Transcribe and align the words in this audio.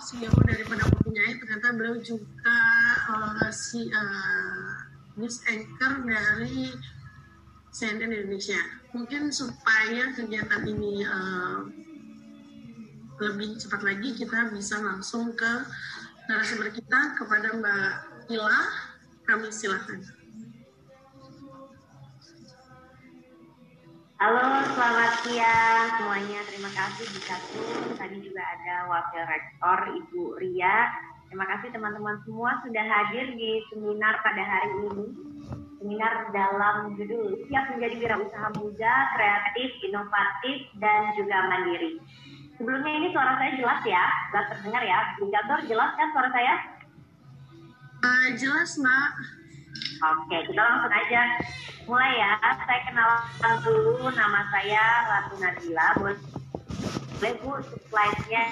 CEO 0.00 0.32
daripada 0.48 0.88
Kopinya 0.88 1.22
Air 1.28 1.36
ternyata 1.44 1.76
beliau 1.76 1.96
juga 2.00 2.58
uh, 3.12 3.52
si 3.52 3.84
uh, 3.92 4.68
news 5.20 5.44
anchor 5.44 6.08
dari 6.08 6.72
CNN 7.70 8.10
Indonesia. 8.10 8.58
Mungkin 8.96 9.30
supaya 9.30 10.16
kegiatan 10.16 10.64
ini 10.64 11.04
uh, 11.04 11.68
lebih 13.20 13.60
cepat 13.60 13.84
lagi 13.84 14.16
kita 14.16 14.48
bisa 14.50 14.80
langsung 14.80 15.36
ke 15.36 15.52
narasumber 16.26 16.72
kita 16.72 17.20
kepada 17.20 17.52
Mbak 17.60 17.92
Ila. 18.32 18.60
Kami 19.28 19.52
silakan. 19.52 20.19
Halo, 24.20 24.60
selamat 24.76 25.24
siang 25.24 25.96
semuanya. 25.96 26.44
Terima 26.44 26.68
kasih 26.76 27.08
Bu 27.08 27.20
Catu. 27.24 27.64
Tadi 27.96 28.20
juga 28.20 28.44
ada 28.44 28.84
Wakil 28.92 29.24
Rektor 29.24 29.78
Ibu 29.96 30.36
Ria. 30.36 30.92
Terima 31.32 31.48
kasih 31.48 31.72
teman-teman 31.72 32.20
semua 32.28 32.60
sudah 32.60 32.84
hadir 32.84 33.32
di 33.32 33.64
seminar 33.72 34.20
pada 34.20 34.44
hari 34.44 34.92
ini. 34.92 35.06
Seminar 35.80 36.28
dalam 36.36 37.00
judul 37.00 37.48
Siap 37.48 37.72
Menjadi 37.72 37.96
Wirausaha 37.96 38.60
Muda, 38.60 38.94
Kreatif, 39.16 39.88
Inovatif, 39.88 40.68
dan 40.76 41.16
juga 41.16 41.40
Mandiri. 41.48 41.96
Sebelumnya 42.60 42.92
ini 43.00 43.08
suara 43.16 43.40
saya 43.40 43.56
jelas 43.56 43.80
ya? 43.88 44.04
Jelas 44.36 44.46
terdengar 44.52 44.84
ya? 44.84 45.00
Bu 45.16 45.32
Catur, 45.32 45.64
jelas 45.64 45.96
kan 45.96 46.08
suara 46.12 46.28
saya? 46.28 46.54
Uh, 48.04 48.28
jelas, 48.36 48.76
Mbak. 48.76 49.39
Oke, 50.00 50.36
kita 50.48 50.56
langsung 50.56 50.92
aja 50.96 51.22
mulai 51.84 52.16
ya. 52.16 52.32
Saya 52.64 52.80
kenalkan 52.88 53.52
dulu 53.60 54.08
nama 54.16 54.40
saya 54.48 54.84
Ratu 55.04 55.34
Nabila. 55.36 55.86
Boleh 56.00 57.32
Bu 57.44 57.52
slide-nya. 57.92 58.44